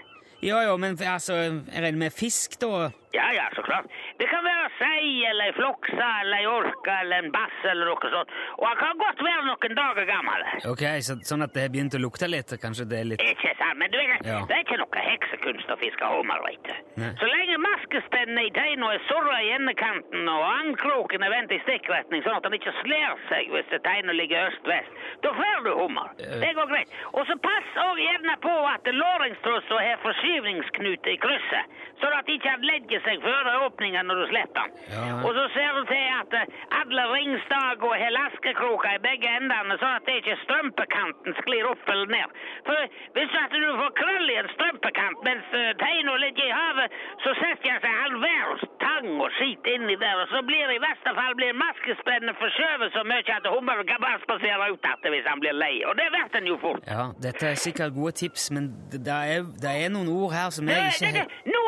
[0.49, 2.89] Ja, ja, men altså, jeg regner med fisk, da?
[3.13, 3.88] Ja, ja, så klart.
[4.19, 8.11] Det kan være sei eller ei floksa eller ei orka eller en bass eller noe
[8.13, 8.33] sånt.
[8.57, 10.45] Og han kan godt være noen dager gammel.
[10.71, 12.53] Ok, så, Sånn at det har begynt å lukte litt?
[12.63, 14.39] Kanskje det er litt Ikke sant, men du vet, Ja.
[14.47, 16.73] det er ikke noe heksekunst å fiske hummer, veit du.
[17.19, 22.23] Så lenge maskespennene i teina er surra i endekanten og andkroken er vendt i stikkretning,
[22.25, 24.91] sånn at han ikke slår seg hvis teina ligger øst-vest,
[25.23, 26.09] da får du hummer.
[26.17, 26.95] Det går greit.
[27.13, 32.49] Og så pass òg gjerne på at låringstrussa har forskyvningsknute i krysset, sånn at ikke
[32.55, 35.19] han legger seg før åpningen når du slipper Ja.
[35.25, 39.97] Og så ser du til at eh, alle ringstager og helaskekroker i begge endene, sånn
[39.97, 42.38] at det ikke strømpekanten sklir opp eller ned.
[42.67, 46.97] For hvis at du får krøll i en strømpekant mens uh, teina ligger i havet,
[47.25, 51.13] så setter seg all verdens tang og skit inni der, og så blir i verste
[51.17, 55.43] fall blir maskespennet forskjøvet så mye at hummeren kan bare spasere ut igjen hvis han
[55.43, 55.75] blir lei.
[55.89, 56.86] Og det vet han jo fort.
[56.88, 60.49] Ja, dette er sikkert gode tips, men det det er, det er noen ord her
[60.53, 61.59] som jeg Det, ikke det,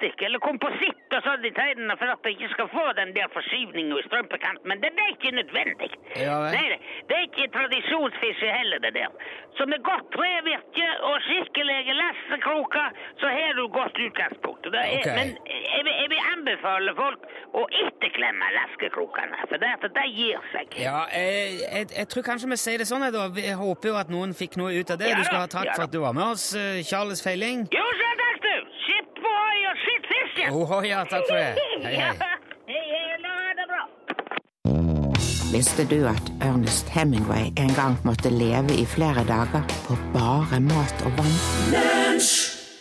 [0.00, 3.28] plastikk eller kompositt og sånn i tegnene for at det ikke skal få den der
[3.34, 5.90] forskyvningen i strømpekanten, men det er ikke nødvendig.
[6.16, 6.54] Ja vel.
[6.56, 9.10] Nei, det, det er ikke tradisjonsfiske heller, det der.
[9.58, 14.64] Så med godt trevirke og skikkelige lessekroker, så har du godt utgangspunkt.
[14.70, 15.16] Det er, okay.
[15.18, 20.40] Men jeg jeg vil anbefale folk å ikke klemme laskekrokene, for det, at det gir
[20.54, 20.74] seg.
[20.80, 23.04] Ja, jeg, jeg, jeg tror kanskje vi sier det sånn.
[23.14, 23.26] da.
[23.36, 25.10] Jeg håper jo at noen fikk noe ut av det.
[25.12, 27.66] Ja Du skal ha takk ja for at du var med oss, eh, Charles Feiling.
[27.74, 28.54] Jo, så takk du!
[28.84, 29.89] Skip høy og skitt
[30.40, 30.54] fisken!
[30.54, 31.56] Oh, ja, takk for det.
[31.84, 32.14] Hei, hei.
[32.66, 33.82] Hei, la det bra.
[35.50, 41.04] Visste du at Ernest Hemingway en gang måtte leve i flere dager på bare mat
[41.04, 41.36] og vann?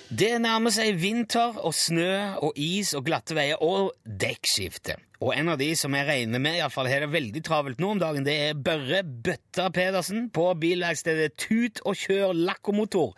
[0.09, 4.95] Det nærmer seg vinter og snø og is og glatte veier og dekkskifte.
[5.19, 7.81] Og en av de som jeg regner med i alle fall har det veldig travelt
[7.81, 13.13] nå om dagen, det er Børre Bøtta Pedersen på bilverkstedet Tut og Kjør Lakkomotor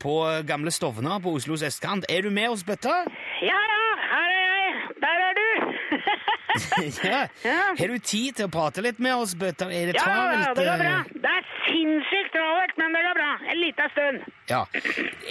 [0.00, 0.16] på
[0.48, 2.08] gamle Stovner på Oslos østkant.
[2.08, 3.02] Er du med oss, Bøtta?
[3.44, 4.74] Ja, ja, her er jeg.
[5.04, 5.48] Der er du.
[7.12, 7.20] ja.
[7.78, 9.70] Har du tid til å prate litt med oss, Bøtta?
[9.70, 10.96] Er det Ja, ja, det går bra.
[11.00, 11.14] eh?
[11.24, 13.30] Det er sinnssykt travelt, men det går bra.
[13.52, 14.28] En liten stund.
[14.50, 14.64] Ja.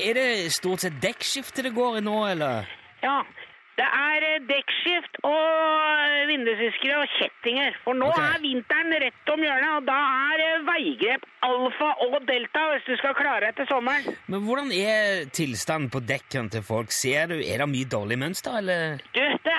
[0.07, 2.69] Er det stort sett dekkskifte det går i nå, eller?
[3.03, 3.21] Ja,
[3.79, 5.43] det er eh, dekkskift og
[6.03, 7.77] eh, vindusviskere og kjettinger.
[7.85, 8.33] For nå okay.
[8.33, 9.99] er vinteren rett om hjørnet, og da
[10.35, 14.17] er veigrep alfa og delta hvis du skal klare deg til sommeren.
[14.31, 16.91] Men hvordan er tilstanden på dekkene til folk?
[16.91, 18.99] Ser du, Er det mye dårlig mønster, eller?
[19.15, 19.55] Du, det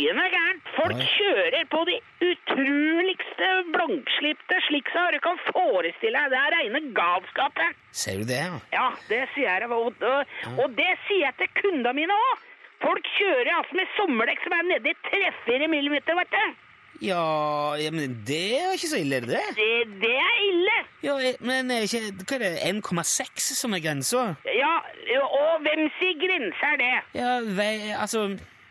[0.00, 0.68] trynet gærent.
[0.76, 6.32] Folk kjører på de utroligste blankslipte slik som du kan forestille deg.
[6.32, 7.76] Det er reine galskapen.
[7.92, 8.40] Ser du det?
[8.40, 8.60] ja?
[8.72, 9.68] Ja, det sier jeg.
[9.70, 9.92] Og,
[10.56, 12.48] og, det sier jeg til kundene mine òg.
[12.80, 16.44] Folk kjører altså med sommerdekk som er nede i 3-4 millimeter, vet du.
[17.00, 17.24] Ja,
[17.80, 19.42] ja, men det er ikke så ille, det det?
[20.02, 20.78] Det, er ille.
[21.04, 24.24] Ja, eh, men er ikke, hva er det, 1,6 som er grensa?
[24.48, 24.72] Ja,
[25.24, 26.96] og hvem sier grense er det?
[27.16, 28.26] Ja, vei, altså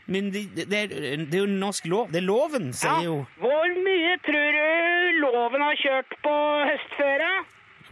[0.09, 0.87] Men det, det, er,
[1.29, 2.09] det er jo norsk lov.
[2.13, 6.33] Det er loven, sier jo Hvor mye tror du loven har kjørt på
[6.71, 7.29] høstføre?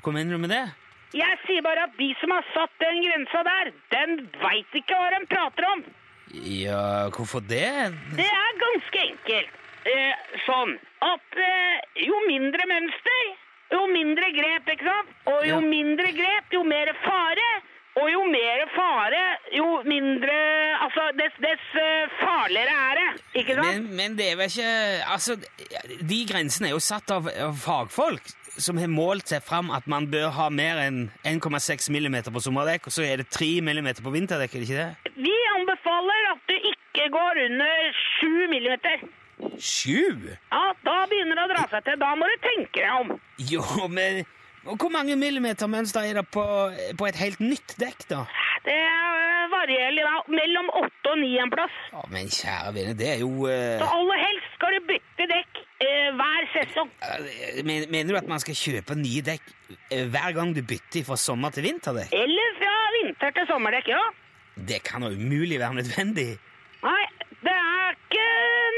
[0.01, 0.63] Hva mener du med det?
[1.17, 5.11] Jeg sier bare at de som har satt den grensa der, den veit ikke hva
[5.13, 5.85] de prater om.
[6.43, 7.69] Ja, hvorfor det?
[8.17, 9.53] Det er ganske enkelt.
[9.87, 10.73] Eh, sånn
[11.07, 13.21] at eh, jo mindre mønster,
[13.71, 15.13] jo mindre grep, ikke sant?
[15.31, 15.63] Og jo Ja.
[15.63, 17.47] mindre grep, jo mer fare.
[17.97, 19.21] Og jo mer fare,
[19.57, 20.35] jo mindre
[20.77, 23.07] Altså, dess, dess eh, farligere er det,
[23.41, 23.69] ikke sant?
[23.69, 24.73] Men, men det er vel ikke
[25.13, 25.37] Altså,
[26.11, 30.07] de grensene er jo satt av, av fagfolk som har målt seg fram at man
[30.09, 34.13] bør ha mer enn 1,6 mm på sommerdekk, og så er det 3 mm på
[34.15, 35.13] vinterdekk, er det ikke det?
[35.27, 39.05] Vi anbefaler at du ikke går under 7 millimeter.
[39.61, 40.33] Sju?
[40.49, 41.99] Ja, da begynner det å dra seg til.
[42.01, 43.13] Da må du tenke deg om.
[43.37, 43.61] Jo,
[43.93, 44.23] men
[44.67, 46.43] og Hvor mange millimeter mønster er det på,
[46.99, 48.25] på et helt nytt dekk, da?
[48.67, 48.77] Det
[49.51, 50.23] varierer litt, da.
[50.33, 51.75] mellom 8 og 9 en plass.
[51.93, 53.79] Ja, Men kjære vene, det er jo uh...
[53.79, 56.91] Så aller helst skal du bytte dekk uh, hver sesong.
[57.69, 59.53] men, Mener du at man skal kjøpe nye dekk
[59.91, 62.11] eh, hver gang du bytter fra sommer til vinterdekk?
[62.17, 64.03] Eller fra vinter til sommerdekk, ja.
[64.67, 66.29] Det kan da umulig være nødvendig.
[66.83, 67.03] Nei,
[67.45, 68.25] det er ikke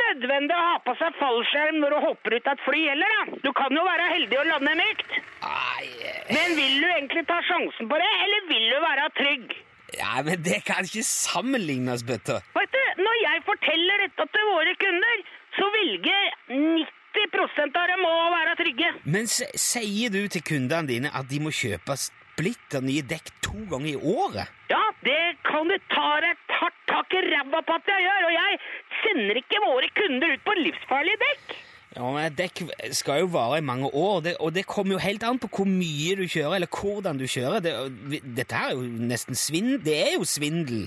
[0.04, 3.40] nødvendig å ha på seg fallskjerm når du hopper ut av et fly heller, da.
[3.46, 5.20] Du kan jo være heldig og lande mykt.
[5.60, 9.58] Eh, Men vil du egentlig ta sjansen på det, eller vil du være trygg?
[9.98, 12.36] ja, men det kan ikke sammenlignes, Bøtta.
[12.56, 15.24] Vet du, når jeg forteller dette til våre kunder,
[15.58, 18.92] så velger 90 av dem å være trygge.
[19.04, 23.90] Men sier du til kundene dine at de må kjøpe splitter nye dekk to ganger
[23.96, 24.54] i året?
[24.70, 25.18] Ja, det
[25.50, 28.62] kan du ta deg et hardt tak i ræva på at jeg gjør, og jeg
[29.02, 31.58] sender ikke våre kunder ut på livsfarlige dekk.
[31.96, 32.62] Ja, men Dekk
[32.94, 35.66] skal jo vare i mange år, det, og det kommer jo helt an på hvor
[35.66, 37.64] mye du kjører, eller hvordan du kjører.
[37.66, 39.80] Det, dette er jo nesten svindel.
[39.86, 40.86] Det er jo svindel.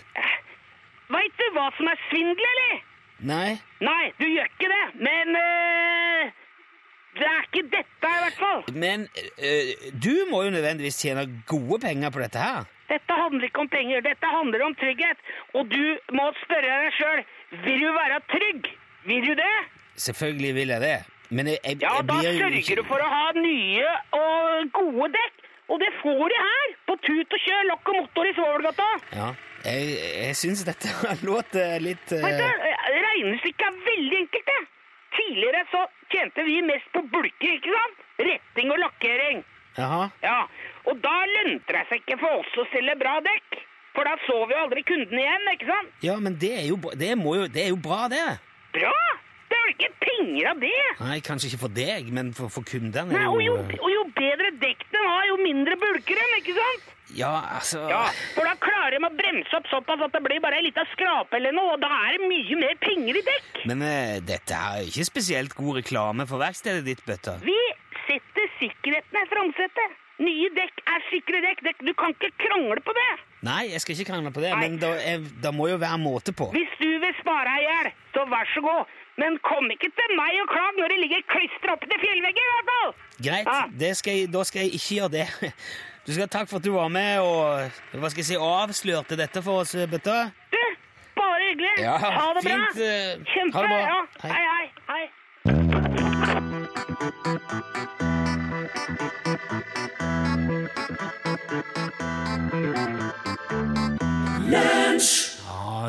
[1.12, 2.78] Veit du hva hva som er svindel, eller?
[3.30, 3.50] Nei.
[3.84, 6.30] Nei, du gjør ikke det, men øh,
[7.18, 8.64] det er ikke dette i hvert fall.
[8.74, 9.04] Men
[9.38, 12.64] øh, du må jo nødvendigvis tjene gode penger på dette her.
[12.90, 15.22] Dette handler ikke om penger, dette handler om trygghet.
[15.54, 15.84] Og du
[16.18, 17.22] må spørre deg sjøl,
[17.66, 18.72] vil du være trygg?
[19.06, 19.54] Vil du det?
[20.06, 20.98] Selvfølgelig vil jeg det.
[21.32, 25.48] Men jeg, jeg, Ja, jeg da sørger du for å ha nye og gode dekk.
[25.72, 28.88] Og det får de her, på Tut og Kjør, lokk og motor i Svovelgata.
[29.14, 29.28] Ja,
[29.64, 29.94] jeg,
[30.26, 30.90] jeg syns dette
[31.28, 32.26] låter litt uh...
[32.26, 34.60] Regnestykket er veldig enkelt, det.
[35.16, 38.04] Tidligere så tjente vi mest på bulker, ikke sant?
[38.26, 39.42] Retting og lakkering.
[39.78, 40.06] Jaha.
[40.24, 40.38] Ja,
[40.90, 43.62] og da lønte det seg ikke for oss å selge bra dekk.
[43.96, 45.96] For da så vi jo aldri kunden igjen, ikke sant?
[46.04, 48.24] Ja, men det er jo, det jo, det er jo bra, det.
[48.76, 48.96] Bra!
[49.52, 50.76] Det er vel ikke penger av det?
[51.02, 53.12] Nei, kanskje ikke for deg, men for, for kundene.
[53.12, 56.56] Nei, og jo, jo, og jo bedre dekk den har, jo mindre bulker den, ikke
[56.56, 56.88] sant?
[57.12, 60.62] Ja, altså Ja, for da klarer de å bremse opp såpass at det blir bare
[60.62, 63.64] ei lita skrape eller noe, og da er det mye mer penger i dekk.
[63.68, 67.36] Men uh, dette er jo ikke spesielt god reklame for verkstedet ditt, Bøtta.
[67.44, 67.58] Vi
[68.06, 70.00] setter sikkerheten i framsetet.
[70.22, 71.84] Nye dekk er sikre dekk.
[71.84, 73.10] Du kan ikke krangle på det.
[73.42, 74.61] Nei, jeg skal ikke krangle på det, Nei.
[74.68, 74.90] men da,
[75.42, 76.46] da må jo være måte på.
[76.55, 78.92] Hvis du vil spare i hjel, så vær så god.
[79.18, 82.52] Men kom ikke til meg og klag når det ligger klistra oppi til fjellveggen, i
[82.55, 82.92] hvert fall!
[83.26, 83.59] Greit, Ja.
[83.83, 85.26] det skal jeg, da skal jeg ikke gjøre det.
[86.02, 87.70] Du skal ha takk for at du var med og
[88.02, 90.16] hva skal jeg si, avslørte dette for oss, Bøtta.
[90.50, 90.59] Du,
[91.14, 91.76] bare hyggelig.
[91.78, 92.57] Ja, ha det bra.
[92.72, 93.55] fint, eh, Kjempe.
[93.55, 93.78] ha det bra.
[93.87, 94.00] Ja.
[94.24, 94.31] Hei.
[94.35, 96.12] Hei, hei, hei.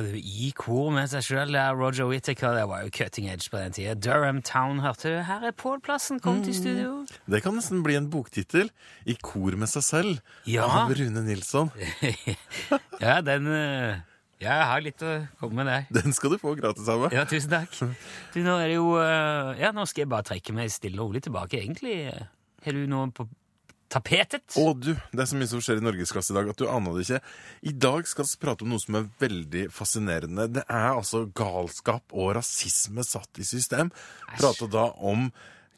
[0.01, 2.56] Du, I kor med seg sjøl, Roger Whittaker.
[2.58, 3.93] Det var jo cutting edge på den tida.
[3.93, 5.17] Durham Town, hørte du?
[5.27, 6.93] Her er Pål Plassen, kom til studio.
[7.29, 8.71] Det kan nesten bli en boktittel.
[9.06, 10.65] I kor med seg selv Ja.
[10.65, 11.69] av Rune Nilsson.
[13.03, 14.01] ja, den eh,
[14.43, 15.86] Ja, jeg har litt å komme med der.
[16.03, 17.13] Den skal du få gratis av meg.
[17.15, 17.75] Ja, tusen takk.
[18.34, 21.12] Du, nå er det jo eh, Ja, nå skal jeg bare trekke meg stille og
[21.13, 21.62] rolig tilbake.
[21.62, 21.99] Egentlig
[22.65, 23.27] har du noe på
[23.93, 24.58] tapetet.
[24.60, 26.97] Å du, det er så mye som skjer i Norgesklasse i dag at du aner
[26.97, 27.23] det ikke.
[27.69, 30.49] I dag skal vi prate om noe som er veldig fascinerende.
[30.60, 33.93] Det er altså galskap og rasisme satt i system.
[34.38, 35.29] Prate da om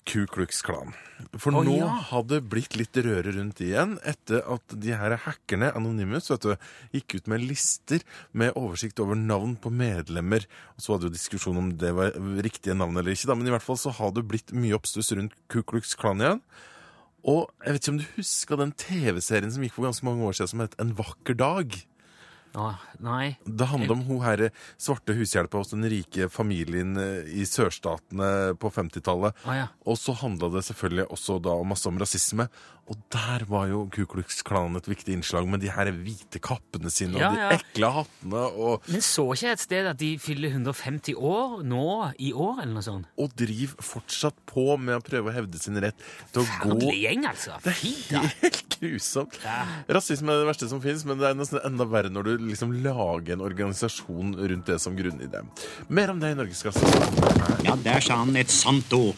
[0.06, 0.94] Ku Klux Klan.
[1.34, 1.88] For oh, nå ja.
[2.12, 6.68] har det blitt litt røre rundt igjen etter at de her hackerne, Anonymous, vet du,
[6.94, 8.06] gikk ut med lister
[8.38, 10.46] med oversikt over navn på medlemmer.
[10.78, 12.14] Og så hadde jo diskusjon om det var
[12.46, 15.16] riktige navn eller ikke, da, men i hvert fall så har det blitt mye oppstuss
[15.18, 16.44] rundt Ku Klux Klan igjen.
[17.26, 20.38] Og jeg vet ikke om du husker den TV-serien som gikk for ganske mange år
[20.38, 21.74] siden som het En vakker dag?
[22.56, 22.70] Å,
[23.04, 23.36] nei.
[23.44, 24.46] Det handler om hun her
[24.80, 29.36] svarte hushjelpa hos den rike familien eh, i sørstatene på 50-tallet.
[29.44, 29.66] Ah, ja.
[29.84, 32.48] Og så handla det selvfølgelig også da masse om rasisme.
[32.86, 36.92] Og der var jo Ku Klux Klan et viktig innslag med de her hvite kappene
[36.94, 37.48] sine Ja, og de ja.
[37.58, 38.42] ekle hattene.
[38.62, 41.86] Og, Men så ikke jeg et sted at de fyller 150 år nå
[42.22, 43.08] i år, eller noe sånt?
[43.18, 45.98] og driver fortsatt på med å prøve å hevde sin rett
[46.34, 47.58] til å gå Ferdelig gjeng, altså.
[47.66, 49.40] Det er helt grusomt.
[49.98, 52.76] Rasisme er det verste som fins, men det er nesten enda verre når du liksom
[52.86, 55.42] lager en organisasjon rundt det som grunnidé.
[55.90, 56.86] Mer om det i Norgesklasse.
[57.66, 59.18] Ja, der sa han et sant ord.